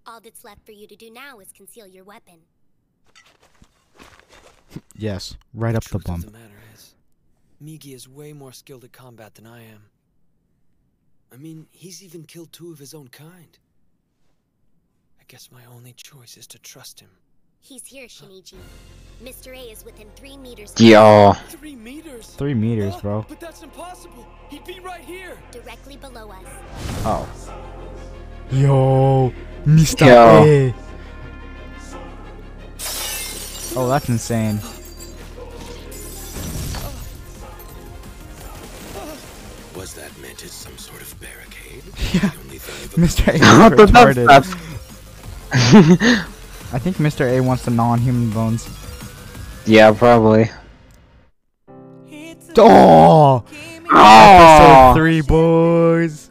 All 0.06 0.20
that's 0.22 0.44
left 0.44 0.66
for 0.66 0.72
you 0.72 0.88
to 0.88 0.96
do 0.96 1.10
now 1.10 1.40
is 1.40 1.52
conceal 1.52 1.88
your 1.88 2.04
weapon. 2.04 2.40
Yes, 4.98 5.38
right 5.54 5.74
up 5.74 5.84
the 5.84 5.90
Truth 5.92 6.04
bum. 6.06 6.16
of 6.16 6.26
the 6.26 6.32
matter 6.38 6.60
is, 6.74 6.96
Migi 7.64 7.94
is 7.94 8.10
way 8.10 8.34
more 8.34 8.52
skilled 8.52 8.84
at 8.84 8.92
combat 8.92 9.36
than 9.36 9.46
I 9.48 9.64
am. 9.64 9.84
I 11.32 11.38
mean, 11.38 11.68
he's 11.72 12.04
even 12.04 12.24
killed 12.24 12.52
two 12.52 12.74
of 12.74 12.80
his 12.80 12.94
own 12.94 13.08
kind. 13.08 13.58
I 15.20 15.24
guess 15.30 15.50
my 15.50 15.64
only 15.66 15.94
choice 15.94 16.36
is 16.36 16.46
to 16.48 16.60
trust 16.60 17.00
him. 17.00 17.10
He's 17.68 17.84
here, 17.86 18.06
Shinichi. 18.08 18.56
Mr. 19.24 19.56
A 19.58 19.72
is 19.72 19.84
within 19.84 20.08
three 20.16 20.38
meters. 20.38 20.72
of 20.74 20.80
Yo. 20.80 21.34
Three 21.50 21.76
meters? 21.76 22.28
Three 22.28 22.54
meters, 22.54 22.94
Huh? 22.94 23.00
bro. 23.02 23.26
But 23.28 23.40
that's 23.40 23.64
impossible. 23.64 24.28
He'd 24.50 24.64
be 24.66 24.80
right 24.82 25.02
here. 25.02 25.36
Directly 25.52 25.98
below 25.98 26.30
us. 26.30 26.46
Oh. 27.06 27.28
Yo, 28.52 29.34
Mr. 29.66 30.06
Yo. 30.06 30.44
A. 30.46 30.74
Oh, 33.78 33.88
that's 33.90 34.10
insane. 34.10 34.60
Was 39.76 39.94
that 39.96 40.16
meant 40.22 40.44
as 40.44 40.52
some 40.52 40.78
sort 40.78 41.02
of 41.02 41.16
barricade? 41.20 41.84
Yeah. 42.14 42.30
The 42.30 42.40
only 42.40 42.58
thing 42.60 43.04
Mr. 43.04 43.28
A 43.34 43.60
What 43.60 43.74
is 43.74 43.78
the 43.80 43.88
fuck? 43.88 44.08
retarded. 44.08 44.28
That's- 44.28 46.26
I 46.76 46.78
think 46.78 46.98
Mr. 46.98 47.26
A 47.26 47.40
wants 47.40 47.64
the 47.64 47.72
non-human 47.72 48.32
bones. 48.32 48.68
Yeah, 49.66 49.94
probably. 49.94 50.52
Oh! 52.58 53.46
oh! 53.94 54.92
Episode 54.92 55.00
3, 55.00 55.22
boys! 55.22 56.30